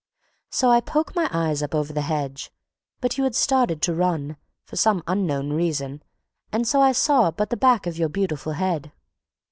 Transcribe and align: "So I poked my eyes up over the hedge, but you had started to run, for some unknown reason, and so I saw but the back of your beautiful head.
"So 0.49 0.71
I 0.71 0.81
poked 0.81 1.15
my 1.15 1.29
eyes 1.31 1.61
up 1.61 1.75
over 1.75 1.93
the 1.93 2.01
hedge, 2.01 2.49
but 3.01 3.19
you 3.19 3.23
had 3.23 3.35
started 3.35 3.83
to 3.83 3.93
run, 3.93 4.35
for 4.65 4.75
some 4.75 5.03
unknown 5.05 5.53
reason, 5.53 6.01
and 6.51 6.67
so 6.67 6.81
I 6.81 6.91
saw 6.91 7.29
but 7.29 7.51
the 7.51 7.55
back 7.55 7.85
of 7.85 7.99
your 7.99 8.09
beautiful 8.09 8.53
head. 8.53 8.91